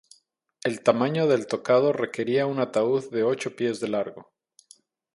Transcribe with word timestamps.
El 0.63 0.81
tamaño 0.81 1.27
del 1.27 1.45
tocado 1.45 1.93
requería 1.93 2.47
un 2.47 2.59
ataúd 2.59 3.11
de 3.11 3.21
ocho 3.23 3.55
pies 3.55 3.79
de 3.79 3.89
largo. 3.89 4.31